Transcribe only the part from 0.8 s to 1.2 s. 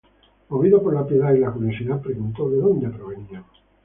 por la